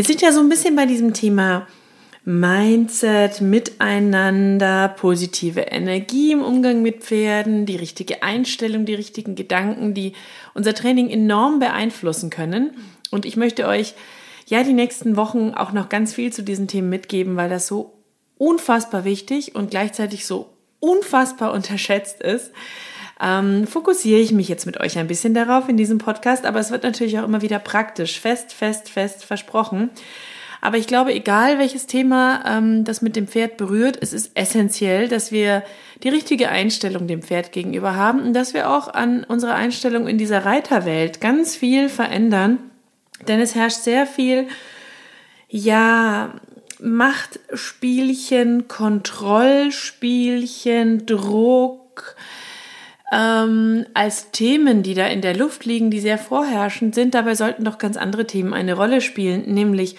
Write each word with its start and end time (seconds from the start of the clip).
wir 0.00 0.04
sind 0.06 0.22
ja 0.22 0.32
so 0.32 0.40
ein 0.40 0.48
bisschen 0.48 0.76
bei 0.76 0.86
diesem 0.86 1.12
Thema 1.12 1.66
Mindset, 2.24 3.42
Miteinander, 3.42 4.88
positive 4.88 5.60
Energie 5.60 6.32
im 6.32 6.40
Umgang 6.40 6.80
mit 6.80 7.04
Pferden, 7.04 7.66
die 7.66 7.76
richtige 7.76 8.22
Einstellung, 8.22 8.86
die 8.86 8.94
richtigen 8.94 9.34
Gedanken, 9.34 9.92
die 9.92 10.14
unser 10.54 10.72
Training 10.72 11.10
enorm 11.10 11.58
beeinflussen 11.58 12.30
können. 12.30 12.70
Und 13.10 13.26
ich 13.26 13.36
möchte 13.36 13.66
euch 13.66 13.92
ja 14.46 14.62
die 14.62 14.72
nächsten 14.72 15.16
Wochen 15.16 15.50
auch 15.50 15.72
noch 15.72 15.90
ganz 15.90 16.14
viel 16.14 16.32
zu 16.32 16.42
diesen 16.42 16.66
Themen 16.66 16.88
mitgeben, 16.88 17.36
weil 17.36 17.50
das 17.50 17.66
so 17.66 17.92
unfassbar 18.38 19.04
wichtig 19.04 19.54
und 19.54 19.70
gleichzeitig 19.70 20.24
so 20.24 20.48
unfassbar 20.78 21.52
unterschätzt 21.52 22.22
ist, 22.22 22.52
ähm, 23.22 23.66
fokussiere 23.66 24.20
ich 24.20 24.32
mich 24.32 24.48
jetzt 24.48 24.66
mit 24.66 24.80
euch 24.80 24.98
ein 24.98 25.06
bisschen 25.06 25.34
darauf 25.34 25.68
in 25.68 25.76
diesem 25.76 25.98
Podcast, 25.98 26.46
aber 26.46 26.58
es 26.58 26.70
wird 26.70 26.84
natürlich 26.84 27.18
auch 27.18 27.24
immer 27.24 27.42
wieder 27.42 27.58
praktisch, 27.58 28.20
fest, 28.20 28.52
fest, 28.52 28.88
fest 28.88 29.24
versprochen. 29.24 29.90
Aber 30.62 30.76
ich 30.76 30.86
glaube, 30.86 31.14
egal 31.14 31.58
welches 31.58 31.86
Thema 31.86 32.44
ähm, 32.46 32.84
das 32.84 33.00
mit 33.00 33.16
dem 33.16 33.26
Pferd 33.26 33.56
berührt, 33.56 33.96
es 34.00 34.12
ist 34.12 34.32
essentiell, 34.34 35.08
dass 35.08 35.32
wir 35.32 35.64
die 36.02 36.10
richtige 36.10 36.50
Einstellung 36.50 37.06
dem 37.06 37.22
Pferd 37.22 37.52
gegenüber 37.52 37.94
haben 37.94 38.20
und 38.20 38.34
dass 38.34 38.52
wir 38.52 38.70
auch 38.70 38.92
an 38.92 39.24
unserer 39.24 39.54
Einstellung 39.54 40.06
in 40.06 40.18
dieser 40.18 40.44
Reiterwelt 40.44 41.20
ganz 41.20 41.56
viel 41.56 41.88
verändern. 41.88 42.58
Denn 43.26 43.40
es 43.40 43.54
herrscht 43.54 43.80
sehr 43.80 44.06
viel, 44.06 44.48
ja, 45.48 46.34
Machtspielchen, 46.78 48.68
Kontrollspielchen, 48.68 51.06
Druck, 51.06 52.16
ähm, 53.12 53.86
als 53.94 54.30
Themen, 54.30 54.82
die 54.82 54.94
da 54.94 55.06
in 55.06 55.20
der 55.20 55.36
Luft 55.36 55.64
liegen, 55.64 55.90
die 55.90 56.00
sehr 56.00 56.18
vorherrschend 56.18 56.94
sind. 56.94 57.14
Dabei 57.14 57.34
sollten 57.34 57.64
doch 57.64 57.78
ganz 57.78 57.96
andere 57.96 58.26
Themen 58.26 58.54
eine 58.54 58.74
Rolle 58.74 59.00
spielen, 59.00 59.52
nämlich 59.52 59.96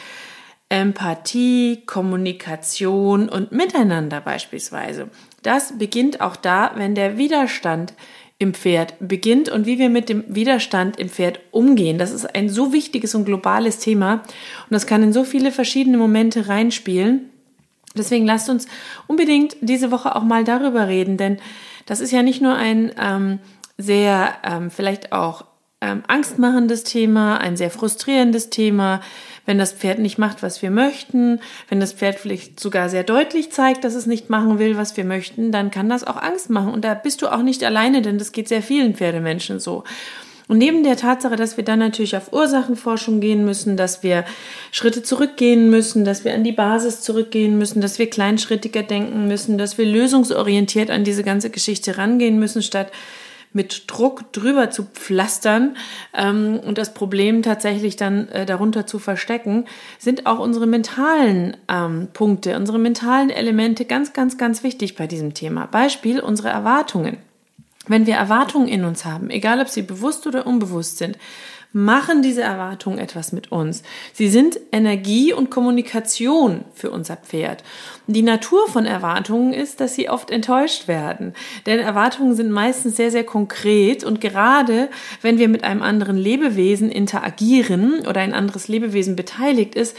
Empathie, 0.70 1.84
Kommunikation 1.86 3.28
und 3.28 3.52
Miteinander 3.52 4.22
beispielsweise. 4.22 5.10
Das 5.44 5.78
beginnt 5.78 6.22
auch 6.22 6.38
da, 6.38 6.72
wenn 6.76 6.96
der 6.96 7.18
Widerstand 7.18 7.94
im 8.38 8.54
Pferd 8.54 8.96
beginnt 9.00 9.50
und 9.50 9.66
wie 9.66 9.78
wir 9.78 9.90
mit 9.90 10.10
dem 10.10 10.24
Widerstand 10.28 10.98
im 10.98 11.10
Pferd 11.10 11.42
umgehen. 11.52 11.98
Das 11.98 12.12
ist 12.12 12.34
ein 12.34 12.50
so 12.50 12.74
wichtiges 12.74 13.14
und 13.14 13.26
globales 13.26 13.80
Thema 13.80 14.14
und 14.14 14.72
das 14.72 14.88
kann 14.88 15.04
in 15.04 15.14
so 15.14 15.26
viele 15.26 15.52
verschiedene 15.52 15.98
Momente 15.98 16.48
reinspielen. 16.48 17.30
Deswegen 17.96 18.26
lasst 18.26 18.50
uns 18.50 18.68
unbedingt 19.08 19.58
diese 19.60 19.92
Woche 19.92 20.16
auch 20.16 20.24
mal 20.24 20.44
darüber 20.44 20.88
reden, 20.88 21.18
denn 21.18 21.38
das 21.92 22.00
ist 22.00 22.12
ja 22.12 22.24
nicht 22.24 22.42
nur 22.42 22.56
ein 22.56 22.94
ähm, 22.98 23.40
sehr 23.78 24.36
ähm, 24.46 24.72
vielleicht 24.72 25.12
auch 25.12 25.44
ähm, 25.82 26.04
angstmachendes 26.08 26.86
Thema, 26.86 27.36
ein 27.40 27.58
sehr 27.58 27.70
frustrierendes 27.70 28.50
Thema, 28.50 29.02
wenn 29.46 29.58
das 29.58 29.74
Pferd 29.74 30.00
nicht 30.00 30.18
macht, 30.18 30.42
was 30.42 30.62
wir 30.62 30.72
möchten, 30.72 31.42
wenn 31.68 31.82
das 31.82 31.92
Pferd 31.92 32.18
vielleicht 32.18 32.62
sogar 32.62 32.88
sehr 32.88 33.04
deutlich 33.04 33.52
zeigt, 33.52 33.84
dass 33.84 33.96
es 33.96 34.06
nicht 34.06 34.30
machen 34.30 34.58
will, 34.58 34.78
was 34.78 34.96
wir 34.96 35.04
möchten, 35.04 35.52
dann 35.52 35.70
kann 35.70 35.90
das 35.90 36.06
auch 36.06 36.16
Angst 36.16 36.50
machen. 36.50 36.72
Und 36.72 36.86
da 36.86 36.94
bist 36.94 37.22
du 37.24 37.28
auch 37.28 37.42
nicht 37.42 37.62
alleine, 37.62 38.02
denn 38.02 38.18
das 38.18 38.32
geht 38.32 38.48
sehr 38.48 38.64
vielen 38.64 38.96
Pferdemenschen 38.96 39.60
so. 39.60 39.84
Und 40.52 40.58
neben 40.58 40.84
der 40.84 40.98
Tatsache, 40.98 41.38
dass 41.38 41.56
wir 41.56 41.64
dann 41.64 41.80
natürlich 41.80 42.18
auf 42.18 42.34
Ursachenforschung 42.34 43.22
gehen 43.22 43.46
müssen, 43.46 43.78
dass 43.78 44.04
wir 44.04 44.26
Schritte 44.74 45.02
zurückgehen 45.02 45.70
müssen, 45.70 46.04
dass 46.04 46.26
wir 46.26 46.34
an 46.34 46.44
die 46.44 46.52
Basis 46.52 47.00
zurückgehen 47.00 47.58
müssen, 47.58 47.80
dass 47.80 48.00
wir 48.00 48.10
kleinschrittiger 48.10 48.84
denken 48.84 49.30
müssen, 49.30 49.58
dass 49.58 49.78
wir 49.78 49.86
lösungsorientiert 49.86 50.90
an 50.90 51.06
diese 51.06 51.24
ganze 51.24 51.52
Geschichte 51.52 51.98
rangehen 51.98 52.38
müssen, 52.38 52.62
statt 52.64 52.92
mit 53.54 53.86
Druck 53.88 54.34
drüber 54.34 54.70
zu 54.72 54.84
pflastern 54.84 55.78
ähm, 56.14 56.60
und 56.60 56.78
das 56.78 56.94
Problem 56.94 57.44
tatsächlich 57.44 57.96
dann 57.96 58.28
äh, 58.28 58.46
darunter 58.46 58.86
zu 58.86 59.00
verstecken, 59.00 59.64
sind 60.00 60.26
auch 60.26 60.40
unsere 60.40 60.68
mentalen 60.68 61.56
ähm, 61.70 62.10
Punkte, 62.12 62.58
unsere 62.58 62.78
mentalen 62.78 63.30
Elemente 63.30 63.86
ganz, 63.86 64.12
ganz, 64.12 64.38
ganz 64.38 64.64
wichtig 64.64 64.98
bei 64.98 65.08
diesem 65.08 65.34
Thema. 65.34 65.68
Beispiel 65.68 66.20
unsere 66.20 66.50
Erwartungen. 66.50 67.20
Wenn 67.88 68.06
wir 68.06 68.16
Erwartungen 68.16 68.68
in 68.68 68.86
uns 68.86 69.06
haben, 69.06 69.30
egal 69.30 69.60
ob 69.60 69.70
sie 69.70 69.82
bewusst 69.82 70.28
oder 70.28 70.46
unbewusst 70.46 70.98
sind, 70.98 71.18
machen 71.74 72.22
diese 72.22 72.42
Erwartungen 72.42 73.00
etwas 73.00 73.32
mit 73.32 73.52
uns. 73.52 73.82
Sie 74.14 74.28
sind 74.28 74.60
Energie 74.74 75.32
und 75.32 75.50
Kommunikation 75.50 76.66
für 76.74 76.92
unser 76.92 77.16
Pferd. 77.16 77.64
Die 78.08 78.24
Natur 78.24 78.68
von 78.68 78.86
Erwartungen 78.86 79.54
ist, 79.54 79.80
dass 79.80 79.96
sie 79.96 80.10
oft 80.10 80.32
enttäuscht 80.32 80.90
werden. 80.90 81.34
Denn 81.66 81.80
Erwartungen 81.80 82.36
sind 82.36 82.52
meistens 82.52 82.98
sehr, 82.98 83.10
sehr 83.10 83.24
konkret 83.24 84.04
und 84.04 84.20
gerade 84.20 84.90
wenn 85.22 85.38
wir 85.38 85.48
mit 85.48 85.64
einem 85.64 85.82
anderen 85.82 86.18
Lebewesen 86.18 86.92
interagieren 86.92 88.06
oder 88.06 88.20
ein 88.20 88.34
anderes 88.34 88.68
Lebewesen 88.68 89.16
beteiligt 89.16 89.76
ist, 89.76 89.96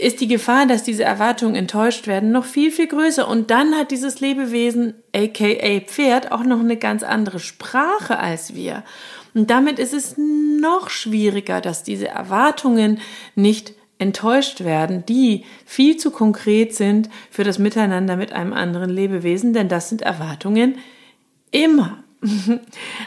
ist 0.00 0.20
die 0.20 0.28
Gefahr, 0.28 0.66
dass 0.66 0.82
diese 0.82 1.04
Erwartungen 1.04 1.54
enttäuscht 1.54 2.06
werden, 2.06 2.32
noch 2.32 2.44
viel, 2.44 2.70
viel 2.70 2.86
größer. 2.86 3.28
Und 3.28 3.50
dann 3.50 3.74
hat 3.74 3.90
dieses 3.90 4.20
Lebewesen, 4.20 4.94
aka 5.14 5.80
Pferd, 5.80 6.32
auch 6.32 6.44
noch 6.44 6.60
eine 6.60 6.76
ganz 6.76 7.02
andere 7.02 7.38
Sprache 7.38 8.18
als 8.18 8.54
wir. 8.54 8.82
Und 9.34 9.50
damit 9.50 9.78
ist 9.78 9.94
es 9.94 10.16
noch 10.16 10.90
schwieriger, 10.90 11.60
dass 11.60 11.82
diese 11.82 12.08
Erwartungen 12.08 13.00
nicht 13.34 13.74
enttäuscht 13.98 14.64
werden, 14.64 15.04
die 15.06 15.44
viel 15.66 15.96
zu 15.96 16.10
konkret 16.10 16.74
sind 16.74 17.10
für 17.30 17.44
das 17.44 17.58
Miteinander 17.58 18.16
mit 18.16 18.32
einem 18.32 18.54
anderen 18.54 18.90
Lebewesen, 18.90 19.52
denn 19.52 19.68
das 19.68 19.90
sind 19.90 20.02
Erwartungen 20.02 20.78
immer. 21.50 22.02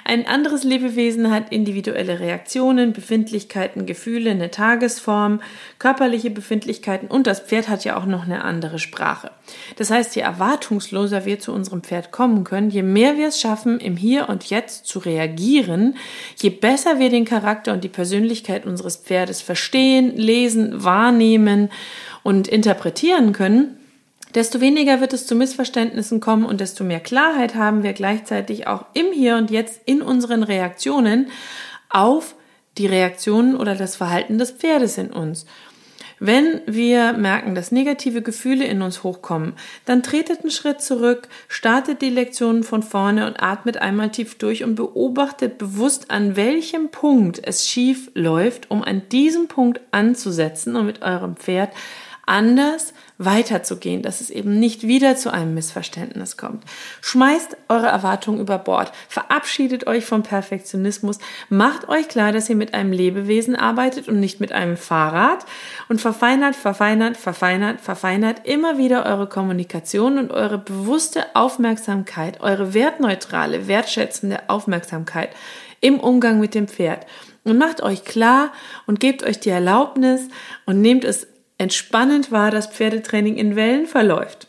Ein 0.05 0.25
anderes 0.25 0.63
Lebewesen 0.63 1.29
hat 1.29 1.51
individuelle 1.51 2.19
Reaktionen, 2.19 2.93
Befindlichkeiten, 2.93 3.85
Gefühle, 3.85 4.31
eine 4.31 4.49
Tagesform, 4.49 5.39
körperliche 5.77 6.31
Befindlichkeiten 6.31 7.07
und 7.07 7.27
das 7.27 7.39
Pferd 7.39 7.69
hat 7.69 7.85
ja 7.85 7.95
auch 7.95 8.07
noch 8.07 8.23
eine 8.23 8.43
andere 8.43 8.79
Sprache. 8.79 9.29
Das 9.75 9.91
heißt, 9.91 10.15
je 10.15 10.23
erwartungsloser 10.23 11.25
wir 11.25 11.39
zu 11.39 11.53
unserem 11.53 11.83
Pferd 11.83 12.11
kommen 12.11 12.43
können, 12.43 12.71
je 12.71 12.81
mehr 12.81 13.15
wir 13.15 13.27
es 13.27 13.39
schaffen, 13.39 13.79
im 13.79 13.97
Hier 13.97 14.29
und 14.29 14.45
Jetzt 14.49 14.87
zu 14.87 14.97
reagieren, 14.97 15.95
je 16.37 16.49
besser 16.49 16.97
wir 16.97 17.11
den 17.11 17.25
Charakter 17.25 17.73
und 17.73 17.83
die 17.83 17.89
Persönlichkeit 17.89 18.65
unseres 18.65 18.97
Pferdes 18.97 19.41
verstehen, 19.41 20.17
lesen, 20.17 20.83
wahrnehmen 20.83 21.69
und 22.23 22.47
interpretieren 22.47 23.31
können, 23.31 23.77
desto 24.35 24.61
weniger 24.61 25.01
wird 25.01 25.13
es 25.13 25.27
zu 25.27 25.35
Missverständnissen 25.35 26.19
kommen 26.19 26.45
und 26.45 26.61
desto 26.61 26.83
mehr 26.83 26.99
Klarheit 26.99 27.55
haben 27.55 27.83
wir 27.83 27.93
gleichzeitig 27.93 28.67
auch 28.67 28.85
im 28.93 29.11
Hier 29.11 29.37
und 29.37 29.51
Jetzt 29.51 29.81
in 29.85 30.01
unseren 30.01 30.43
Reaktionen 30.43 31.27
auf 31.89 32.35
die 32.77 32.87
Reaktionen 32.87 33.55
oder 33.55 33.75
das 33.75 33.95
Verhalten 33.95 34.37
des 34.37 34.51
Pferdes 34.51 34.97
in 34.97 35.11
uns. 35.11 35.45
Wenn 36.19 36.61
wir 36.65 37.13
merken, 37.13 37.53
dass 37.53 37.73
negative 37.73 38.21
Gefühle 38.21 38.65
in 38.65 38.81
uns 38.81 39.03
hochkommen, 39.03 39.53
dann 39.83 40.03
tretet 40.03 40.39
einen 40.39 40.51
Schritt 40.51 40.81
zurück, 40.81 41.27
startet 41.49 42.01
die 42.01 42.09
Lektionen 42.09 42.63
von 42.63 42.81
vorne 42.81 43.27
und 43.27 43.43
atmet 43.43 43.77
einmal 43.77 44.09
tief 44.09 44.37
durch 44.37 44.63
und 44.63 44.75
beobachtet 44.75 45.57
bewusst, 45.57 46.11
an 46.11 46.37
welchem 46.37 46.91
Punkt 46.91 47.41
es 47.43 47.67
schief 47.67 48.09
läuft, 48.13 48.71
um 48.71 48.83
an 48.83 49.01
diesem 49.11 49.49
Punkt 49.49 49.81
anzusetzen 49.91 50.77
und 50.77 50.85
mit 50.85 51.01
eurem 51.01 51.35
Pferd 51.35 51.73
anders 52.25 52.93
weiterzugehen, 53.17 54.01
dass 54.01 54.21
es 54.21 54.29
eben 54.29 54.59
nicht 54.59 54.83
wieder 54.87 55.15
zu 55.15 55.31
einem 55.31 55.53
Missverständnis 55.53 56.37
kommt. 56.37 56.63
Schmeißt 57.01 57.57
eure 57.69 57.87
Erwartungen 57.87 58.39
über 58.39 58.57
Bord, 58.57 58.91
verabschiedet 59.07 59.87
euch 59.87 60.05
vom 60.05 60.23
Perfektionismus, 60.23 61.19
macht 61.49 61.89
euch 61.89 62.07
klar, 62.07 62.31
dass 62.31 62.49
ihr 62.49 62.55
mit 62.55 62.73
einem 62.73 62.91
Lebewesen 62.91 63.55
arbeitet 63.55 64.07
und 64.07 64.19
nicht 64.19 64.39
mit 64.39 64.51
einem 64.51 64.77
Fahrrad 64.77 65.45
und 65.89 66.01
verfeinert, 66.01 66.55
verfeinert, 66.55 67.17
verfeinert, 67.17 67.81
verfeinert 67.81 68.47
immer 68.47 68.77
wieder 68.77 69.05
eure 69.05 69.27
Kommunikation 69.27 70.17
und 70.17 70.31
eure 70.31 70.57
bewusste 70.57 71.35
Aufmerksamkeit, 71.35 72.41
eure 72.41 72.73
wertneutrale, 72.73 73.67
wertschätzende 73.67 74.49
Aufmerksamkeit 74.49 75.29
im 75.81 75.99
Umgang 75.99 76.39
mit 76.39 76.55
dem 76.55 76.67
Pferd. 76.67 77.05
Und 77.43 77.57
macht 77.57 77.83
euch 77.83 78.05
klar 78.05 78.53
und 78.87 79.01
gebt 79.01 79.23
euch 79.23 79.37
die 79.39 79.49
Erlaubnis 79.49 80.29
und 80.65 80.79
nehmt 80.79 81.03
es 81.03 81.27
entspannend 81.63 82.31
war, 82.31 82.51
das 82.51 82.67
Pferdetraining 82.67 83.35
in 83.35 83.55
Wellen 83.55 83.87
verläuft. 83.87 84.47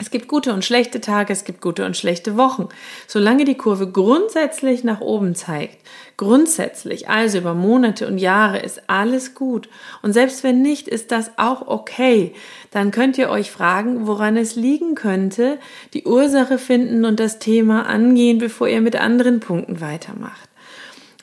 Es 0.00 0.10
gibt 0.10 0.26
gute 0.26 0.52
und 0.52 0.64
schlechte 0.64 1.00
Tage, 1.00 1.32
es 1.32 1.44
gibt 1.44 1.60
gute 1.60 1.84
und 1.86 1.96
schlechte 1.96 2.36
Wochen. 2.36 2.68
Solange 3.06 3.44
die 3.44 3.56
Kurve 3.56 3.90
grundsätzlich 3.90 4.82
nach 4.82 5.00
oben 5.00 5.36
zeigt, 5.36 5.78
grundsätzlich, 6.16 7.08
also 7.08 7.38
über 7.38 7.54
Monate 7.54 8.08
und 8.08 8.18
Jahre, 8.18 8.58
ist 8.58 8.82
alles 8.88 9.34
gut. 9.34 9.68
Und 10.02 10.12
selbst 10.12 10.42
wenn 10.42 10.62
nicht, 10.62 10.88
ist 10.88 11.12
das 11.12 11.30
auch 11.38 11.68
okay. 11.68 12.34
Dann 12.72 12.90
könnt 12.90 13.18
ihr 13.18 13.30
euch 13.30 13.52
fragen, 13.52 14.08
woran 14.08 14.36
es 14.36 14.56
liegen 14.56 14.96
könnte, 14.96 15.58
die 15.92 16.04
Ursache 16.04 16.58
finden 16.58 17.04
und 17.04 17.20
das 17.20 17.38
Thema 17.38 17.86
angehen, 17.86 18.38
bevor 18.38 18.66
ihr 18.66 18.80
mit 18.80 18.96
anderen 18.96 19.38
Punkten 19.38 19.80
weitermacht. 19.80 20.48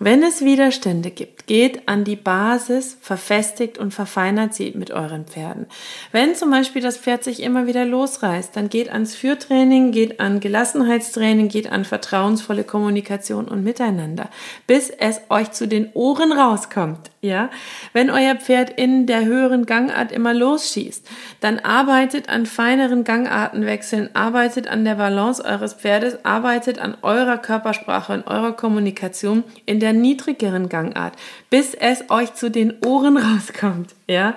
Wenn 0.03 0.24
es 0.24 0.44
Widerstände 0.44 1.12
gibt, 1.12 1.45
geht 1.45 1.88
an 1.88 2.03
die 2.03 2.15
Basis, 2.15 2.98
verfestigt 3.01 3.77
und 3.77 3.94
verfeinert 3.94 4.51
sie 4.51 4.71
mit 4.75 4.89
euren 4.89 5.25
Pferden. 5.25 5.68
Wenn 6.12 6.33
zum 6.33 6.50
Beispiel 6.50 6.81
das 6.81 6.98
Pferd 6.98 7.24
sich 7.24 7.44
immer 7.44 7.68
wieder 7.68 7.86
losreißt, 7.86 8.56
dann 8.56 8.69
geht 8.69 8.92
ans 8.92 9.13
Führtraining, 9.13 9.92
geht 9.92 10.19
an 10.19 10.39
Gelassenheitstraining, 10.39 11.50
geht 11.50 11.71
an 11.71 11.86
vertrauensvolle 11.86 12.63
Kommunikation 12.63 13.48
und 13.48 13.63
Miteinander, 13.63 14.30
bis 14.65 14.89
es 14.89 15.21
euch 15.30 15.51
zu 15.51 15.68
den 15.68 15.92
Ohren 15.94 16.31
rauskommt. 16.31 17.12
Ja, 17.24 17.51
wenn 17.94 18.09
euer 18.09 18.33
Pferd 18.33 18.71
in 18.80 19.06
der 19.06 19.25
höheren 19.25 19.68
Gangart 19.68 20.12
immer 20.12 20.33
losschießt, 20.33 21.07
dann 21.39 21.59
arbeitet 21.59 22.30
an 22.30 22.47
feineren 22.47 23.04
Gangartenwechseln, 23.04 24.09
arbeitet 24.15 24.68
an 24.68 24.83
der 24.83 24.95
Balance 24.95 25.45
eures 25.45 25.75
Pferdes, 25.75 26.25
arbeitet 26.25 26.80
an 26.80 26.97
eurer 27.04 27.38
Körpersprache 27.38 28.13
und 28.13 28.25
eurer 28.25 28.54
Kommunikation 28.54 29.44
in 29.68 29.80
der 29.80 29.90
niedrigeren 29.93 30.69
Gangart, 30.69 31.13
bis 31.49 31.73
es 31.73 32.09
euch 32.09 32.33
zu 32.33 32.49
den 32.49 32.73
Ohren 32.85 33.17
rauskommt. 33.17 33.95
Ja, 34.07 34.35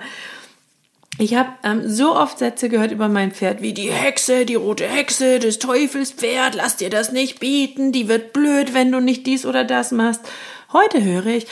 ich 1.17 1.35
habe 1.35 1.49
ähm, 1.63 1.89
so 1.89 2.15
oft 2.15 2.39
Sätze 2.39 2.67
gehört 2.67 2.91
über 2.91 3.07
mein 3.07 3.31
Pferd 3.31 3.61
wie 3.61 3.73
die 3.73 3.89
Hexe, 3.89 4.45
die 4.45 4.55
rote 4.55 4.85
Hexe, 4.85 5.39
das 5.39 5.59
Teufelspferd, 5.59 6.55
lass 6.55 6.75
dir 6.75 6.89
das 6.89 7.13
nicht 7.13 7.39
bieten, 7.39 7.93
die 7.93 8.09
wird 8.09 8.33
blöd, 8.33 8.73
wenn 8.73 8.91
du 8.91 8.99
nicht 8.99 9.25
dies 9.25 9.45
oder 9.45 9.63
das 9.63 9.91
machst. 9.91 10.21
Heute 10.73 11.03
höre 11.03 11.27
ich, 11.27 11.45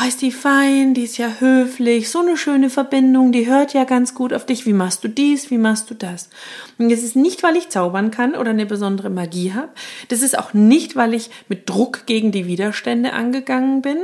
oh, 0.00 0.06
ist 0.06 0.22
die 0.22 0.30
fein, 0.30 0.94
die 0.94 1.02
ist 1.02 1.18
ja 1.18 1.40
höflich, 1.40 2.08
so 2.08 2.20
eine 2.20 2.36
schöne 2.36 2.70
Verbindung, 2.70 3.32
die 3.32 3.48
hört 3.48 3.74
ja 3.74 3.82
ganz 3.82 4.14
gut 4.14 4.32
auf 4.32 4.46
dich. 4.46 4.64
Wie 4.64 4.72
machst 4.72 5.02
du 5.02 5.08
dies, 5.08 5.50
wie 5.50 5.58
machst 5.58 5.90
du 5.90 5.94
das? 5.94 6.30
Und 6.78 6.90
es 6.90 7.02
ist 7.02 7.16
nicht, 7.16 7.42
weil 7.42 7.56
ich 7.56 7.68
zaubern 7.68 8.12
kann 8.12 8.36
oder 8.36 8.50
eine 8.50 8.66
besondere 8.66 9.10
Magie 9.10 9.52
habe. 9.52 9.70
Das 10.08 10.22
ist 10.22 10.38
auch 10.38 10.54
nicht, 10.54 10.94
weil 10.94 11.14
ich 11.14 11.30
mit 11.48 11.68
Druck 11.68 12.06
gegen 12.06 12.30
die 12.30 12.46
Widerstände 12.46 13.12
angegangen 13.12 13.82
bin, 13.82 13.98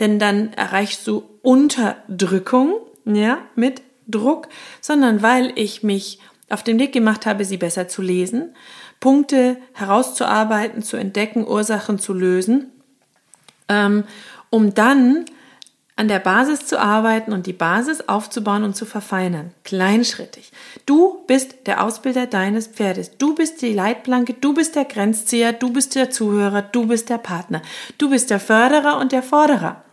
denn 0.00 0.18
dann 0.18 0.52
erreichst 0.54 1.06
du 1.06 1.22
Unterdrückung, 1.42 2.74
ja, 3.04 3.38
mit 3.54 3.80
Druck, 4.08 4.48
sondern 4.80 5.22
weil 5.22 5.52
ich 5.54 5.84
mich 5.84 6.18
auf 6.48 6.64
den 6.64 6.80
Weg 6.80 6.92
gemacht 6.92 7.26
habe, 7.26 7.44
sie 7.44 7.58
besser 7.58 7.86
zu 7.86 8.02
lesen, 8.02 8.56
Punkte 8.98 9.56
herauszuarbeiten, 9.72 10.82
zu 10.82 10.96
entdecken, 10.96 11.46
Ursachen 11.46 12.00
zu 12.00 12.12
lösen 12.12 12.72
ähm, 13.70 14.04
um 14.50 14.74
dann 14.74 15.24
an 15.96 16.08
der 16.08 16.18
Basis 16.18 16.66
zu 16.66 16.80
arbeiten 16.80 17.32
und 17.32 17.46
die 17.46 17.52
Basis 17.52 18.08
aufzubauen 18.08 18.64
und 18.64 18.74
zu 18.74 18.86
verfeinern. 18.86 19.52
Kleinschrittig. 19.64 20.50
Du 20.86 21.24
bist 21.26 21.66
der 21.66 21.84
Ausbilder 21.84 22.26
deines 22.26 22.66
Pferdes. 22.66 23.18
Du 23.18 23.34
bist 23.34 23.62
die 23.62 23.74
Leitplanke, 23.74 24.34
du 24.34 24.54
bist 24.54 24.76
der 24.76 24.86
Grenzzieher, 24.86 25.52
du 25.52 25.70
bist 25.72 25.94
der 25.94 26.10
Zuhörer, 26.10 26.62
du 26.62 26.86
bist 26.86 27.10
der 27.10 27.18
Partner. 27.18 27.62
Du 27.98 28.10
bist 28.10 28.30
der 28.30 28.40
Förderer 28.40 28.98
und 28.98 29.12
der 29.12 29.22
Forderer. 29.22 29.84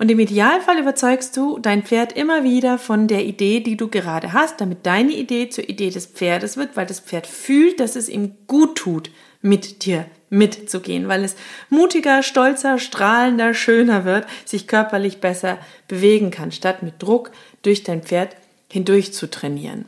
Und 0.00 0.10
im 0.10 0.18
Idealfall 0.18 0.78
überzeugst 0.78 1.36
du 1.36 1.60
dein 1.60 1.84
Pferd 1.84 2.12
immer 2.14 2.42
wieder 2.42 2.76
von 2.76 3.06
der 3.06 3.24
Idee, 3.24 3.60
die 3.60 3.76
du 3.76 3.86
gerade 3.86 4.32
hast, 4.32 4.60
damit 4.60 4.84
deine 4.84 5.12
Idee 5.12 5.48
zur 5.48 5.68
Idee 5.68 5.90
des 5.90 6.06
Pferdes 6.06 6.56
wird, 6.56 6.76
weil 6.76 6.86
das 6.86 6.98
Pferd 6.98 7.28
fühlt, 7.28 7.78
dass 7.78 7.94
es 7.94 8.08
ihm 8.08 8.34
gut 8.48 8.76
tut, 8.76 9.10
mit 9.40 9.84
dir 9.84 10.06
mitzugehen, 10.32 11.08
weil 11.08 11.24
es 11.24 11.36
mutiger, 11.68 12.22
stolzer, 12.22 12.78
strahlender, 12.78 13.54
schöner 13.54 14.04
wird, 14.04 14.26
sich 14.44 14.66
körperlich 14.66 15.20
besser 15.20 15.58
bewegen 15.88 16.30
kann, 16.30 16.50
statt 16.50 16.82
mit 16.82 17.02
Druck 17.02 17.30
durch 17.60 17.84
dein 17.84 18.02
Pferd 18.02 18.34
hindurch 18.68 19.12
zu 19.12 19.30
trainieren. 19.30 19.84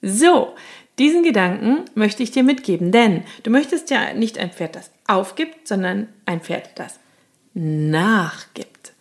So, 0.00 0.54
diesen 0.98 1.22
Gedanken 1.22 1.84
möchte 1.94 2.22
ich 2.22 2.30
dir 2.30 2.44
mitgeben, 2.44 2.92
denn 2.92 3.24
du 3.42 3.50
möchtest 3.50 3.90
ja 3.90 4.14
nicht 4.14 4.38
ein 4.38 4.52
Pferd, 4.52 4.76
das 4.76 4.90
aufgibt, 5.06 5.66
sondern 5.66 6.08
ein 6.24 6.40
Pferd, 6.40 6.70
das 6.76 7.00
nachgibt. 7.54 8.92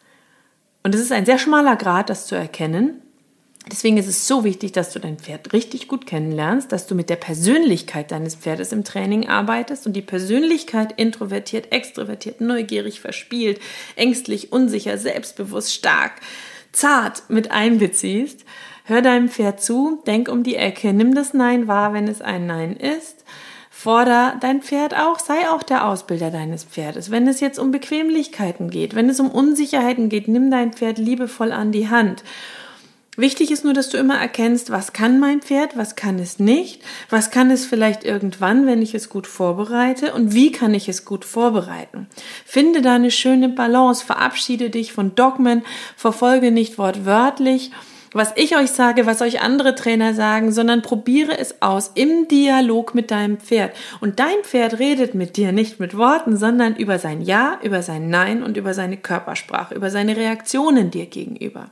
Und 0.81 0.95
es 0.95 1.01
ist 1.01 1.11
ein 1.11 1.25
sehr 1.25 1.37
schmaler 1.37 1.75
Grad, 1.75 2.09
das 2.09 2.25
zu 2.25 2.35
erkennen, 2.35 3.01
Deswegen 3.71 3.97
ist 3.97 4.07
es 4.07 4.27
so 4.27 4.43
wichtig, 4.43 4.71
dass 4.71 4.91
du 4.91 4.99
dein 4.99 5.19
Pferd 5.19 5.53
richtig 5.53 5.87
gut 5.87 6.07
kennenlernst, 6.07 6.71
dass 6.71 6.87
du 6.87 6.95
mit 6.95 7.09
der 7.09 7.17
Persönlichkeit 7.17 8.11
deines 8.11 8.35
Pferdes 8.35 8.71
im 8.71 8.83
Training 8.83 9.27
arbeitest 9.27 9.85
und 9.85 9.93
die 9.93 10.01
Persönlichkeit 10.01 10.93
introvertiert, 10.97 11.71
extrovertiert, 11.71 12.41
neugierig, 12.41 12.99
verspielt, 12.99 13.59
ängstlich, 13.95 14.51
unsicher, 14.51 14.97
selbstbewusst, 14.97 15.73
stark, 15.73 16.13
zart 16.71 17.23
mit 17.29 17.51
einbeziehst. 17.51 18.43
Hör 18.85 19.03
deinem 19.03 19.29
Pferd 19.29 19.61
zu, 19.61 20.01
denk 20.07 20.29
um 20.29 20.41
die 20.41 20.55
Ecke, 20.55 20.91
nimm 20.91 21.13
das 21.13 21.35
Nein 21.35 21.67
wahr, 21.67 21.93
wenn 21.93 22.07
es 22.07 22.21
ein 22.21 22.47
Nein 22.47 22.75
ist. 22.75 23.23
Forder 23.69 24.35
dein 24.41 24.63
Pferd 24.63 24.95
auch, 24.95 25.19
sei 25.19 25.47
auch 25.51 25.61
der 25.61 25.85
Ausbilder 25.85 26.31
deines 26.31 26.63
Pferdes. 26.63 27.11
Wenn 27.11 27.27
es 27.27 27.39
jetzt 27.39 27.59
um 27.59 27.71
Bequemlichkeiten 27.71 28.71
geht, 28.71 28.95
wenn 28.95 29.09
es 29.09 29.19
um 29.19 29.29
Unsicherheiten 29.29 30.09
geht, 30.09 30.27
nimm 30.27 30.49
dein 30.49 30.73
Pferd 30.73 30.97
liebevoll 30.97 31.51
an 31.51 31.71
die 31.71 31.87
Hand 31.87 32.23
Wichtig 33.19 33.51
ist 33.51 33.65
nur, 33.65 33.73
dass 33.73 33.89
du 33.89 33.97
immer 33.97 34.17
erkennst, 34.17 34.71
was 34.71 34.93
kann 34.93 35.19
mein 35.19 35.41
Pferd, 35.41 35.75
was 35.75 35.97
kann 35.97 36.19
es 36.19 36.39
nicht, 36.39 36.81
was 37.09 37.31
kann 37.31 37.51
es 37.51 37.65
vielleicht 37.65 38.05
irgendwann, 38.05 38.65
wenn 38.65 38.81
ich 38.81 38.95
es 38.95 39.09
gut 39.09 39.27
vorbereite 39.27 40.13
und 40.13 40.33
wie 40.33 40.53
kann 40.53 40.73
ich 40.73 40.87
es 40.87 41.03
gut 41.03 41.25
vorbereiten. 41.25 42.07
Finde 42.45 42.81
da 42.81 42.95
eine 42.95 43.11
schöne 43.11 43.49
Balance, 43.49 44.05
verabschiede 44.05 44.69
dich 44.69 44.93
von 44.93 45.15
Dogmen, 45.15 45.63
verfolge 45.97 46.51
nicht 46.51 46.77
wortwörtlich, 46.77 47.71
was 48.13 48.31
ich 48.37 48.55
euch 48.55 48.71
sage, 48.71 49.05
was 49.05 49.21
euch 49.21 49.41
andere 49.41 49.75
Trainer 49.75 50.13
sagen, 50.13 50.53
sondern 50.53 50.81
probiere 50.81 51.37
es 51.37 51.61
aus 51.61 51.91
im 51.95 52.29
Dialog 52.29 52.95
mit 52.95 53.11
deinem 53.11 53.37
Pferd. 53.37 53.75
Und 53.99 54.21
dein 54.21 54.43
Pferd 54.43 54.79
redet 54.79 55.13
mit 55.13 55.35
dir 55.35 55.51
nicht 55.51 55.77
mit 55.81 55.97
Worten, 55.97 56.37
sondern 56.37 56.77
über 56.77 56.99
sein 56.99 57.21
Ja, 57.21 57.59
über 57.63 57.81
sein 57.81 58.09
Nein 58.09 58.43
und 58.43 58.55
über 58.55 58.73
seine 58.73 58.95
Körpersprache, 58.95 59.75
über 59.75 59.89
seine 59.89 60.15
Reaktionen 60.15 60.89
dir 60.89 61.07
gegenüber. 61.07 61.69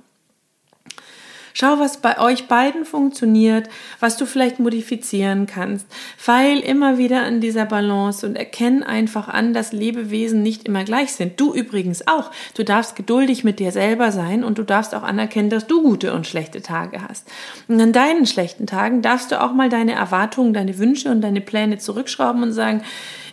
Schau, 1.60 1.80
was 1.80 1.98
bei 1.98 2.20
euch 2.20 2.48
beiden 2.48 2.86
funktioniert, 2.86 3.68
was 4.00 4.16
du 4.16 4.28
vielleicht 4.28 4.60
modifizieren 4.60 5.48
kannst. 5.48 5.88
Feil 6.16 6.60
immer 6.60 7.00
wieder 7.00 7.24
an 7.24 7.42
dieser 7.42 7.66
Balance 7.66 8.28
und 8.28 8.36
erkenn 8.36 8.84
einfach 8.84 9.28
an, 9.28 9.56
dass 9.56 9.74
Lebewesen 9.74 10.44
nicht 10.44 10.68
immer 10.68 10.84
gleich 10.84 11.14
sind. 11.14 11.40
Du 11.40 11.56
übrigens 11.56 12.06
auch. 12.08 12.30
Du 12.54 12.64
darfst 12.64 12.96
geduldig 12.96 13.44
mit 13.44 13.58
dir 13.58 13.72
selber 13.72 14.12
sein 14.12 14.44
und 14.44 14.60
du 14.60 14.64
darfst 14.64 14.94
auch 14.94 15.02
anerkennen, 15.02 15.50
dass 15.50 15.66
du 15.66 15.82
gute 15.82 16.14
und 16.14 16.28
schlechte 16.28 16.62
Tage 16.62 17.02
hast. 17.02 17.28
Und 17.68 17.82
an 17.82 17.92
deinen 17.92 18.28
schlechten 18.28 18.68
Tagen 18.68 19.02
darfst 19.02 19.32
du 19.32 19.42
auch 19.42 19.54
mal 19.54 19.70
deine 19.70 19.94
Erwartungen, 19.94 20.54
deine 20.54 20.78
Wünsche 20.78 21.10
und 21.10 21.22
deine 21.22 21.42
Pläne 21.42 21.80
zurückschrauben 21.80 22.44
und 22.44 22.52
sagen, 22.52 22.84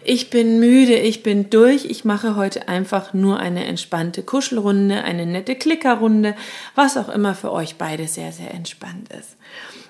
ich 0.04 0.30
bin 0.30 0.60
müde, 0.60 0.94
ich 0.94 1.22
bin 1.22 1.50
durch, 1.50 1.86
ich 1.86 2.04
mache 2.04 2.36
heute 2.36 2.68
einfach 2.68 3.14
nur 3.14 3.38
eine 3.38 3.64
entspannte 3.64 4.22
Kuschelrunde, 4.22 5.02
eine 5.02 5.26
nette 5.26 5.54
Klickerrunde, 5.56 6.34
was 6.74 6.96
auch 6.96 7.08
immer 7.08 7.34
für 7.34 7.52
euch 7.52 7.76
beide 7.76 8.06
sehr, 8.06 8.32
sehr 8.32 8.52
entspannt 8.52 9.08
ist. 9.18 9.36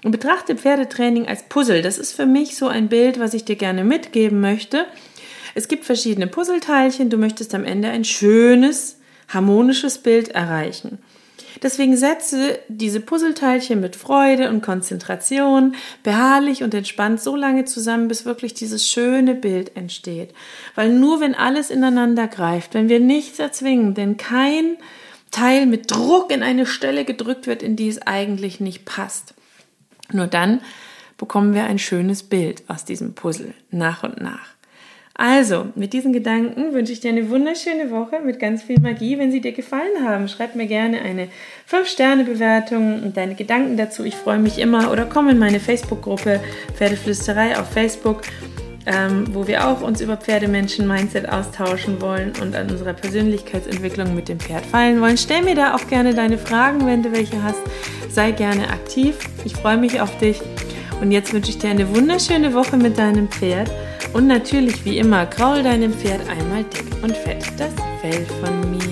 Und 0.05 0.11
betrachte 0.11 0.57
Pferdetraining 0.57 1.27
als 1.27 1.45
Puzzle. 1.49 1.83
Das 1.83 1.99
ist 1.99 2.13
für 2.13 2.27
mich 2.27 2.57
so 2.57 2.69
ein 2.69 2.89
Bild, 2.89 3.19
was 3.19 3.35
ich 3.35 3.45
dir 3.45 3.57
gerne 3.57 3.85
mitgeben 3.85 4.41
möchte. 4.41 4.87
Es 5.55 5.69
gibt 5.69 5.85
verschiedene 5.85 6.27
Puzzleteilchen, 6.27 7.11
du 7.11 7.17
möchtest 7.17 7.55
am 7.55 7.65
Ende 7.65 7.89
ein 7.89 8.05
schönes, 8.05 8.99
harmonisches 9.29 9.99
Bild 9.99 10.29
erreichen. 10.29 10.99
Deswegen 11.63 11.97
setze 11.97 12.59
diese 12.69 13.01
Puzzleteilchen 13.01 13.81
mit 13.81 13.97
Freude 13.97 14.49
und 14.49 14.63
Konzentration 14.63 15.75
beharrlich 16.03 16.63
und 16.63 16.75
entspannt 16.75 17.21
so 17.21 17.37
lange 17.37 17.65
zusammen, 17.65 18.09
bis 18.09 18.25
wirklich 18.25 18.55
dieses 18.55 18.87
schöne 18.87 19.35
Bild 19.35 19.77
entsteht. 19.77 20.35
Weil 20.75 20.91
nur 20.91 21.21
wenn 21.21 21.35
alles 21.35 21.71
ineinander 21.71 22.27
greift, 22.29 22.75
wenn 22.75 22.89
wir 22.89 23.01
nichts 23.01 23.39
erzwingen, 23.39 23.95
denn 23.95 24.17
kein 24.17 24.77
Teil 25.31 25.67
mit 25.67 25.91
Druck 25.91 26.31
in 26.31 26.43
eine 26.43 26.67
Stelle 26.67 27.05
gedrückt 27.05 27.47
wird, 27.47 27.63
in 27.63 27.77
die 27.77 27.89
es 27.89 28.03
eigentlich 28.03 28.61
nicht 28.61 28.85
passt, 28.85 29.35
nur 30.13 30.27
dann 30.27 30.61
bekommen 31.17 31.55
wir 31.55 31.65
ein 31.65 31.79
schönes 31.79 32.23
Bild 32.23 32.63
aus 32.69 32.85
diesem 32.85 33.15
Puzzle 33.15 33.55
nach 33.71 34.03
und 34.03 34.21
nach. 34.21 34.54
Also, 35.17 35.67
mit 35.77 35.93
diesen 35.93 36.13
Gedanken 36.13 36.73
wünsche 36.75 36.93
ich 36.93 36.99
dir 36.99 37.11
eine 37.11 37.31
wunderschöne 37.31 37.93
Woche 37.93 38.19
mit 38.19 38.41
ganz 38.41 38.65
viel 38.65 38.81
Magie. 38.81 39.17
Wenn 39.17 39.31
sie 39.31 39.41
dir 39.41 39.53
gefallen 39.53 40.05
haben, 40.05 40.27
schreib 40.27 40.57
mir 40.57 40.67
gerne 40.67 41.03
eine 41.03 41.29
5-Sterne-Bewertung 41.71 43.01
und 43.01 43.17
deine 43.17 43.37
Gedanken 43.37 43.77
dazu. 43.77 44.03
Ich 44.03 44.17
freue 44.17 44.41
mich 44.41 44.59
immer. 44.59 44.91
Oder 44.91 45.07
komm 45.07 45.29
in 45.29 45.39
meine 45.39 45.61
Facebook-Gruppe 45.61 46.41
Pferdeflüsterei 46.75 47.57
auf 47.57 47.71
Facebook, 47.71 48.23
ähm, 48.87 49.33
wo 49.33 49.47
wir 49.47 49.69
auch 49.69 49.83
uns 49.83 50.01
über 50.01 50.17
Pferdemenschen-Mindset 50.17 51.29
austauschen 51.29 52.01
wollen 52.01 52.33
und 52.43 52.57
an 52.57 52.69
unserer 52.69 52.93
Persönlichkeitsentwicklung 52.93 54.17
mit 54.17 54.29
dem 54.29 54.41
Pferd 54.41 54.67
feilen 54.67 55.01
wollen. 55.01 55.17
Stell 55.17 55.43
mir 55.43 55.55
da 55.55 55.77
auch 55.77 55.87
gerne 55.87 56.13
deine 56.13 56.39
Fragen, 56.39 56.85
wenn 56.87 57.05
du 57.05 57.13
welche 57.13 57.41
hast. 57.41 57.63
Sei 58.11 58.33
gerne 58.33 58.69
aktiv. 58.69 59.17
Ich 59.45 59.55
freue 59.55 59.77
mich 59.77 60.01
auf 60.01 60.19
dich 60.19 60.41
Und 61.01 61.13
jetzt 61.13 61.33
wünsche 61.33 61.51
ich 61.51 61.59
dir 61.59 61.71
eine 61.71 61.95
wunderschöne 61.95 62.53
Woche 62.53 62.77
mit 62.77 62.99
deinem 62.99 63.29
Pferd 63.29 63.71
und 64.15 64.29
natürlich 64.29 64.85
wie 64.85 64.99
immer, 64.99 65.27
kraul 65.27 65.65
deinem 65.65 65.93
Pferd 65.93 66.21
einmal 66.29 66.63
dick 66.65 66.87
und 67.03 67.17
fett 67.17 67.45
das 67.59 67.73
Fell 68.01 68.25
von 68.41 68.71
mir. 68.71 68.85